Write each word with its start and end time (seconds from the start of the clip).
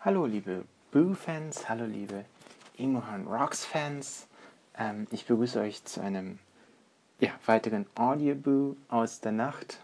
Hallo 0.00 0.26
liebe 0.26 0.64
Boo-Fans, 0.92 1.68
hallo 1.68 1.84
liebe 1.84 2.24
Imohan 2.76 3.26
Rocks-Fans. 3.26 4.28
Ähm, 4.78 5.08
ich 5.10 5.26
begrüße 5.26 5.58
euch 5.58 5.84
zu 5.86 6.00
einem 6.00 6.38
ja, 7.18 7.32
weiteren 7.46 7.84
Audio-Boo 7.96 8.76
aus 8.86 9.20
der 9.20 9.32
Nacht. 9.32 9.80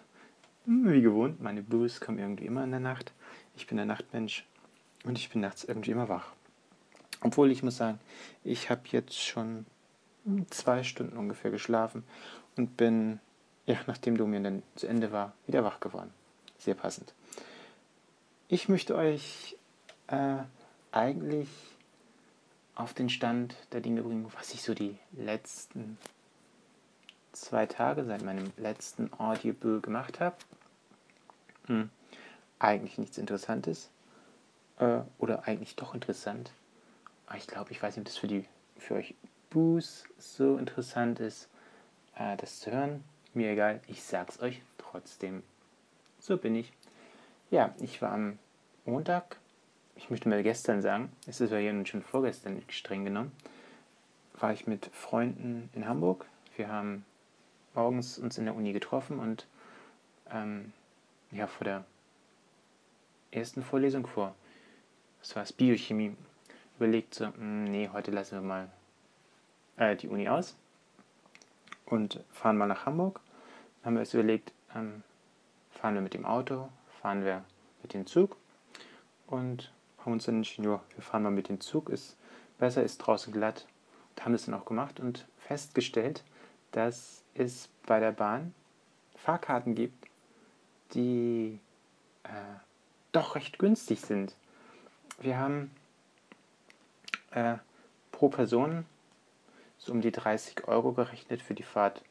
Hm, 0.66 0.92
wie 0.92 1.02
gewohnt, 1.02 1.42
meine 1.42 1.62
Boos 1.62 2.00
kommen 2.00 2.20
irgendwie 2.20 2.46
immer 2.46 2.62
in 2.62 2.70
der 2.70 2.78
Nacht. 2.78 3.12
Ich 3.56 3.66
bin 3.66 3.76
der 3.76 3.86
Nachtmensch 3.86 4.46
und 5.02 5.18
ich 5.18 5.30
bin 5.30 5.40
nachts 5.40 5.64
irgendwie 5.64 5.90
immer 5.90 6.08
wach. 6.08 6.30
Obwohl 7.20 7.50
ich 7.50 7.64
muss 7.64 7.78
sagen, 7.78 7.98
ich 8.44 8.70
habe 8.70 8.82
jetzt 8.92 9.20
schon 9.20 9.66
zwei 10.48 10.84
Stunden 10.84 11.16
ungefähr 11.16 11.50
geschlafen 11.50 12.04
und 12.54 12.76
bin, 12.76 13.18
ja, 13.66 13.78
nachdem 13.88 14.16
Domian 14.16 14.44
dann 14.44 14.62
zu 14.76 14.86
Ende 14.86 15.10
war, 15.10 15.32
wieder 15.48 15.64
wach 15.64 15.80
geworden. 15.80 16.14
Sehr 16.56 16.76
passend. 16.76 17.14
Ich 18.46 18.68
möchte 18.68 18.94
euch 18.94 19.56
äh, 20.08 20.38
eigentlich 20.92 21.48
auf 22.74 22.94
den 22.94 23.08
Stand 23.08 23.56
der 23.72 23.80
Dinge 23.80 24.02
bringen, 24.02 24.30
was 24.36 24.52
ich 24.54 24.62
so 24.62 24.74
die 24.74 24.98
letzten 25.12 25.98
zwei 27.32 27.66
Tage 27.66 28.04
seit 28.04 28.22
meinem 28.22 28.52
letzten 28.56 29.12
Audiobook 29.18 29.82
gemacht 29.82 30.20
habe. 30.20 30.36
Hm. 31.66 31.90
Eigentlich 32.58 32.98
nichts 32.98 33.18
Interessantes. 33.18 33.90
Äh, 34.78 35.00
oder 35.18 35.46
eigentlich 35.46 35.76
doch 35.76 35.94
interessant. 35.94 36.52
Aber 37.26 37.36
ich 37.36 37.46
glaube, 37.46 37.72
ich 37.72 37.82
weiß 37.82 37.96
nicht, 37.96 38.06
ob 38.06 38.12
das 38.12 38.16
für, 38.16 38.26
die, 38.26 38.44
für 38.78 38.94
euch 38.94 39.14
Boos 39.50 40.04
so 40.18 40.56
interessant 40.56 41.20
ist, 41.20 41.48
äh, 42.16 42.36
das 42.36 42.60
zu 42.60 42.70
hören. 42.70 43.04
Mir 43.34 43.50
egal, 43.50 43.80
ich 43.86 44.02
sag's 44.02 44.40
euch 44.40 44.62
trotzdem. 44.78 45.42
So 46.20 46.36
bin 46.36 46.54
ich. 46.54 46.72
Ja, 47.50 47.74
ich 47.80 48.00
war 48.00 48.12
am 48.12 48.38
Montag, 48.84 49.38
ich 49.96 50.10
möchte 50.10 50.28
mal 50.28 50.42
gestern 50.42 50.82
sagen, 50.82 51.10
es 51.26 51.40
ist 51.40 51.50
ja 51.50 51.86
schon 51.86 52.02
vorgestern 52.02 52.62
streng 52.68 53.04
genommen, 53.04 53.32
war 54.38 54.52
ich 54.52 54.66
mit 54.66 54.90
Freunden 54.92 55.70
in 55.72 55.86
Hamburg. 55.86 56.26
Wir 56.56 56.68
haben 56.68 57.04
morgens 57.74 58.18
uns 58.18 58.38
in 58.38 58.44
der 58.44 58.54
Uni 58.54 58.72
getroffen 58.72 59.18
und 59.18 59.46
ähm, 60.30 60.72
ja, 61.30 61.46
vor 61.46 61.64
der 61.64 61.84
ersten 63.30 63.62
Vorlesung 63.62 64.06
vor, 64.06 64.34
das 65.20 65.34
war 65.36 65.42
es, 65.42 65.52
Biochemie, 65.52 66.16
überlegt 66.76 67.14
so, 67.14 67.26
hm, 67.26 67.64
nee, 67.64 67.88
heute 67.92 68.10
lassen 68.10 68.36
wir 68.36 68.42
mal 68.42 68.68
äh, 69.76 69.96
die 69.96 70.08
Uni 70.08 70.28
aus 70.28 70.56
und 71.86 72.20
fahren 72.32 72.56
mal 72.56 72.66
nach 72.66 72.86
Hamburg. 72.86 73.20
Dann 73.82 73.86
haben 73.86 73.94
wir 73.94 74.00
uns 74.00 74.14
überlegt, 74.14 74.52
ähm, 74.74 75.02
fahren 75.70 75.94
wir 75.94 76.00
mit 76.00 76.14
dem 76.14 76.26
Auto, 76.26 76.68
fahren 77.00 77.24
wir 77.24 77.44
mit 77.82 77.94
dem 77.94 78.06
Zug 78.06 78.36
und 79.26 79.72
haben 80.04 80.12
uns 80.12 80.26
dann 80.26 80.36
entschieden, 80.36 80.70
ja, 80.70 80.80
wir 80.94 81.02
fahren 81.02 81.22
mal 81.22 81.30
mit 81.30 81.48
dem 81.48 81.60
Zug, 81.60 81.88
ist 81.88 82.16
besser, 82.58 82.82
ist 82.82 82.98
draußen 82.98 83.32
glatt 83.32 83.66
und 84.10 84.24
haben 84.24 84.32
das 84.32 84.46
dann 84.46 84.54
auch 84.54 84.66
gemacht 84.66 85.00
und 85.00 85.26
festgestellt, 85.38 86.24
dass 86.72 87.22
es 87.34 87.68
bei 87.86 88.00
der 88.00 88.12
Bahn 88.12 88.54
Fahrkarten 89.16 89.74
gibt, 89.74 90.08
die 90.92 91.58
äh, 92.24 92.28
doch 93.12 93.36
recht 93.36 93.58
günstig 93.58 94.00
sind. 94.00 94.34
Wir 95.20 95.38
haben 95.38 95.70
äh, 97.30 97.56
pro 98.12 98.28
Person 98.28 98.84
so 99.78 99.92
um 99.92 100.00
die 100.00 100.12
30 100.12 100.66
Euro 100.68 100.92
gerechnet 100.92 101.42
für 101.42 101.54
die 101.54 101.62
Fahrt 101.62 102.02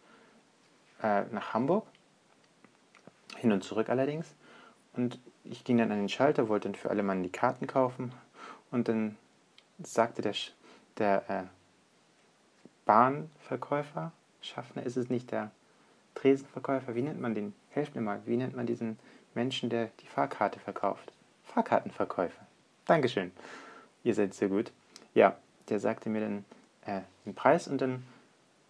äh, 1.01 1.23
nach 1.31 1.53
Hamburg. 1.53 1.85
Hin 3.37 3.51
und 3.51 3.63
zurück 3.63 3.89
allerdings. 3.89 4.33
Und 4.95 5.19
ich 5.43 5.63
ging 5.63 5.77
dann 5.77 5.91
an 5.91 5.97
den 5.97 6.09
Schalter, 6.09 6.47
wollte 6.49 6.69
dann 6.69 6.75
für 6.75 6.89
alle 6.89 7.03
Mann 7.03 7.23
die 7.23 7.31
Karten 7.31 7.67
kaufen. 7.67 8.13
Und 8.71 8.87
dann 8.87 9.17
sagte 9.81 10.21
der, 10.21 10.33
der 10.97 11.29
äh, 11.29 11.43
Bahnverkäufer, 12.85 14.11
Schaffner 14.41 14.83
ist 14.83 14.97
es 14.97 15.09
nicht, 15.09 15.31
der 15.31 15.51
Tresenverkäufer, 16.15 16.95
wie 16.95 17.01
nennt 17.01 17.21
man 17.21 17.33
den? 17.33 17.53
Helft 17.71 17.95
mir 17.95 18.01
mal, 18.01 18.21
wie 18.25 18.37
nennt 18.37 18.55
man 18.55 18.65
diesen 18.65 18.99
Menschen, 19.33 19.69
der 19.69 19.89
die 20.01 20.07
Fahrkarte 20.07 20.59
verkauft? 20.59 21.11
Fahrkartenverkäufer. 21.45 22.45
Dankeschön. 22.85 23.31
Ihr 24.03 24.13
seid 24.13 24.33
sehr 24.33 24.49
gut. 24.49 24.71
Ja, 25.13 25.37
der 25.69 25.79
sagte 25.79 26.09
mir 26.09 26.21
dann 26.21 26.45
äh, 26.85 27.01
den 27.25 27.33
Preis 27.33 27.67
und 27.67 27.81
dann 27.81 28.03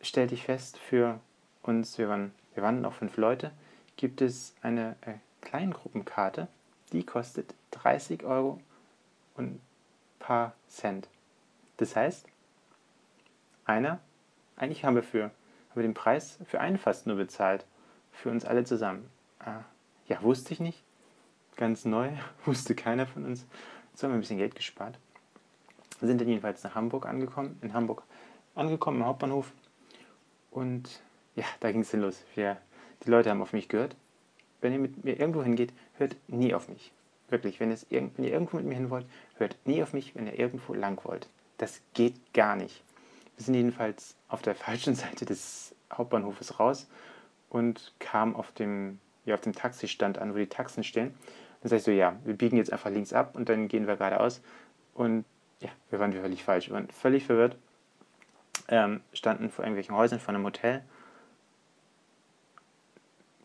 stellte 0.02 0.36
ich 0.36 0.44
fest, 0.44 0.78
für 0.78 1.20
uns, 1.64 1.98
wir 1.98 2.08
waren, 2.10 2.34
wir 2.54 2.64
waren 2.64 2.86
auch 2.86 2.94
fünf 2.94 3.18
Leute, 3.18 3.52
gibt 3.98 4.22
es 4.22 4.54
eine 4.62 4.96
äh, 5.02 5.14
Kleingruppenkarte, 5.44 6.48
die 6.92 7.06
kostet 7.06 7.54
30 7.72 8.24
Euro 8.24 8.60
und 9.36 9.56
ein 9.56 9.62
paar 10.20 10.54
Cent. 10.68 11.08
Das 11.78 11.96
heißt, 11.96 12.26
einer, 13.66 14.00
eigentlich 14.56 14.86
haben 14.86 14.96
wir 14.96 15.04
für 15.04 15.32
haben 15.74 15.82
wir 15.82 15.88
den 15.88 15.96
Preis 15.96 16.38
für 16.46 16.60
einen 16.60 16.78
fast 16.78 17.08
nur 17.08 17.16
bezahlt, 17.16 17.66
für 18.12 18.30
uns 18.30 18.46
alle 18.46 18.64
zusammen. 18.64 19.10
Äh, 19.40 19.64
ja, 20.08 20.22
wusste 20.22 20.54
ich 20.54 20.60
nicht, 20.60 20.84
ganz 21.56 21.84
neu, 21.84 22.12
wusste 22.46 22.76
keiner 22.76 23.08
von 23.08 23.26
uns. 23.26 23.48
So 23.96 24.04
haben 24.04 24.12
wir 24.12 24.18
ein 24.18 24.22
bisschen 24.22 24.38
Geld 24.38 24.54
gespart. 24.54 25.00
Sind 26.00 26.22
dann 26.22 26.28
jedenfalls 26.28 26.64
nach 26.64 26.76
Hamburg 26.76 27.08
angekommen, 27.08 27.58
in 27.62 27.74
Hamburg 27.74 28.04
angekommen, 28.54 29.00
im 29.00 29.06
Hauptbahnhof. 29.08 29.52
Und 30.52 31.02
ja, 31.36 31.46
da 31.60 31.72
ging 31.72 31.82
es 31.82 31.90
dann 31.90 32.02
los. 32.02 32.24
Wir, 32.36 32.58
die 33.04 33.10
Leute 33.10 33.32
haben 33.32 33.42
auf 33.42 33.54
mich 33.54 33.68
gehört 33.68 33.96
wenn 34.64 34.74
ihr 34.74 34.80
mit 34.80 35.04
mir 35.04 35.20
irgendwo 35.20 35.44
hingeht, 35.44 35.74
hört 35.98 36.16
nie 36.28 36.54
auf 36.54 36.70
mich. 36.70 36.92
Wirklich, 37.30 37.60
wenn, 37.60 37.72
es, 37.72 37.86
wenn 37.90 38.12
ihr 38.18 38.32
irgendwo 38.32 38.58
mit 38.58 38.66
mir 38.66 38.76
hin 38.76 38.90
wollt, 38.90 39.06
hört 39.38 39.58
nie 39.66 39.84
auf 39.84 39.94
mich, 39.94 40.16
wenn 40.16 40.28
ihr 40.28 40.38
irgendwo 40.40 40.74
lang 40.74 41.04
wollt. 41.04 41.28
Das 41.58 41.82
geht 41.94 42.16
gar 42.34 42.56
nicht. 42.56 42.84
Wir 43.36 43.46
sind 43.46 43.56
jedenfalls 43.56 44.16
auf 44.30 44.42
der 44.42 44.56
falschen 44.56 44.96
Seite 44.96 45.26
des 45.26 45.76
Hauptbahnhofes 45.92 46.60
raus 46.60 46.88
und 47.50 47.94
kamen 48.00 48.36
auf 48.36 48.52
dem, 48.52 49.00
ja, 49.26 49.36
auf 49.36 49.42
dem 49.42 49.54
Taxistand 49.54 50.18
an, 50.18 50.34
wo 50.34 50.38
die 50.38 50.48
Taxen 50.48 50.84
stehen. 50.84 51.14
Dann 51.62 51.70
sage 51.70 51.78
ich 51.78 51.84
so, 51.84 51.92
ja, 51.92 52.18
wir 52.24 52.36
biegen 52.36 52.58
jetzt 52.58 52.72
einfach 52.72 52.90
links 52.90 53.14
ab 53.14 53.36
und 53.36 53.50
dann 53.50 53.68
gehen 53.68 53.88
wir 53.88 53.96
geradeaus. 53.96 54.42
Und 54.94 55.26
ja, 55.60 55.70
wir 55.90 56.00
waren 56.00 56.14
völlig 56.14 56.44
falsch. 56.44 56.68
Wir 56.68 56.76
waren 56.76 56.90
völlig 56.90 57.26
verwirrt. 57.26 57.58
Ähm, 58.68 59.02
standen 59.14 59.50
vor 59.50 59.66
irgendwelchen 59.66 59.96
Häusern 59.96 60.20
vor 60.20 60.34
einem 60.34 60.46
Hotel 60.46 60.84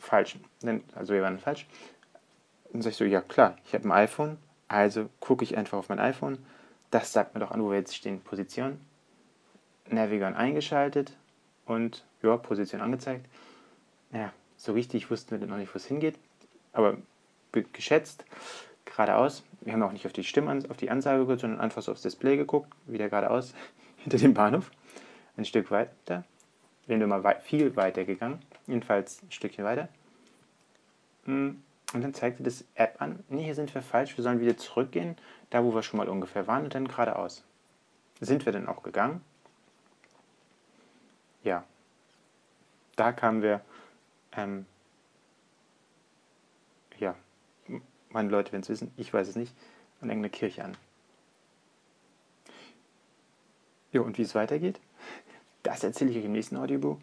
falsch. 0.08 0.36
Also 0.94 1.14
wir 1.14 1.22
waren 1.22 1.38
falsch. 1.38 1.66
Dann 2.72 2.82
sage 2.82 2.92
ich 2.92 2.96
so, 2.96 3.04
ja 3.04 3.20
klar, 3.20 3.56
ich 3.64 3.74
habe 3.74 3.88
ein 3.88 3.92
iPhone, 3.92 4.38
also 4.66 5.08
gucke 5.20 5.44
ich 5.44 5.56
einfach 5.56 5.78
auf 5.78 5.88
mein 5.88 6.00
iPhone. 6.00 6.38
Das 6.91 7.12
sagt 7.12 7.34
mir 7.34 7.41
doch 7.41 7.50
an, 7.50 7.62
wo 7.62 7.70
wir 7.70 7.78
jetzt 7.78 7.94
stehen. 7.94 8.20
Position. 8.20 8.80
Navigon 9.91 10.34
eingeschaltet 10.34 11.16
und 11.66 12.04
ja, 12.22 12.36
Position 12.36 12.80
angezeigt. 12.80 13.26
Naja, 14.10 14.32
so 14.56 14.72
richtig 14.72 15.10
wussten 15.10 15.41
wir 15.41 15.46
noch 15.46 15.56
nicht, 15.56 15.72
wo 15.74 15.76
es 15.76 15.86
hingeht, 15.86 16.19
aber 16.72 16.98
geschätzt, 17.72 18.25
geradeaus. 18.84 19.44
Wir 19.60 19.72
haben 19.72 19.82
auch 19.82 19.92
nicht 19.92 20.06
auf 20.06 20.12
die 20.12 20.25
Stimme, 20.25 20.62
auf 20.69 20.76
die 20.76 20.90
Ansage 20.90 21.20
geguckt, 21.20 21.40
sondern 21.40 21.60
einfach 21.60 21.82
so 21.82 21.92
aufs 21.92 22.02
Display 22.02 22.36
geguckt, 22.36 22.72
wieder 22.86 23.08
geradeaus 23.08 23.54
hinter 23.96 24.19
dem 24.19 24.34
Bahnhof. 24.34 24.70
Ein 25.36 25.44
Stück 25.44 25.70
weiter. 25.70 26.25
Wir 26.86 27.06
mal 27.06 27.40
viel 27.42 27.76
weiter 27.76 28.04
gegangen, 28.04 28.40
jedenfalls 28.66 29.22
ein 29.22 29.30
Stückchen 29.30 29.64
weiter. 29.64 29.88
Hm, 31.28 31.62
und 31.92 32.02
dann 32.02 32.14
zeigte 32.14 32.42
das 32.42 32.64
App 32.74 33.02
an, 33.02 33.22
nee, 33.28 33.44
hier 33.44 33.54
sind 33.54 33.74
wir 33.74 33.82
falsch, 33.82 34.16
wir 34.16 34.24
sollen 34.24 34.40
wieder 34.40 34.56
zurückgehen, 34.56 35.14
da 35.50 35.62
wo 35.62 35.74
wir 35.74 35.82
schon 35.82 35.98
mal 35.98 36.08
ungefähr 36.08 36.46
waren 36.46 36.64
und 36.64 36.74
dann 36.74 36.88
geradeaus. 36.88 37.44
Sind 38.18 38.46
wir 38.46 38.52
dann 38.52 38.66
auch 38.66 38.82
gegangen? 38.82 39.20
Ja. 41.44 41.64
Da 42.96 43.12
kamen 43.12 43.42
wir, 43.42 43.60
ähm, 44.32 44.64
ja, 46.98 47.14
meine 48.08 48.30
Leute 48.30 48.52
werden 48.52 48.62
es 48.62 48.70
wissen, 48.70 48.90
ich 48.96 49.12
weiß 49.12 49.28
es 49.28 49.36
nicht, 49.36 49.54
an 50.00 50.08
irgendeiner 50.08 50.32
Kirche 50.32 50.64
an. 50.64 50.76
Ja, 53.92 54.00
und 54.00 54.16
wie 54.16 54.22
es 54.22 54.34
weitergeht, 54.34 54.81
das 55.62 55.84
erzähle 55.84 56.10
ich 56.10 56.16
euch 56.16 56.24
im 56.24 56.32
nächsten 56.32 56.56
Audiobuch. 56.56 56.98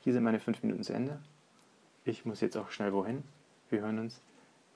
Hier 0.00 0.12
sind 0.12 0.22
meine 0.22 0.38
fünf 0.38 0.62
Minuten 0.62 0.82
zu 0.82 0.92
Ende. 0.92 1.18
Ich 2.04 2.26
muss 2.26 2.42
jetzt 2.42 2.58
auch 2.58 2.70
schnell 2.70 2.92
wohin. 2.92 3.24
Wir 3.70 3.82
hören 3.82 4.00
uns. 4.00 4.20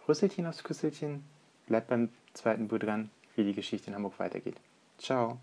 Rüsselchen 0.08 0.46
aufs 0.46 0.62
Küsselchen. 0.62 1.24
Bleibt 1.66 1.88
beim 1.88 2.10
zweiten 2.32 2.68
Buch 2.68 2.78
dran, 2.78 3.10
wie 3.34 3.44
die 3.44 3.54
Geschichte 3.54 3.88
in 3.90 3.96
Hamburg 3.96 4.18
weitergeht. 4.18 4.56
Ciao. 4.98 5.38